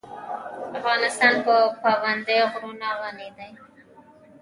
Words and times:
افغانستان 0.79 1.33
په 1.45 1.55
پابندی 1.83 2.39
غرونه 2.51 2.89
غني 3.01 3.29
دی. 3.37 3.49